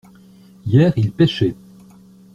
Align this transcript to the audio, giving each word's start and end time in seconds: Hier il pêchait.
Hier 0.65 0.93
il 0.97 1.11
pêchait. 1.11 1.53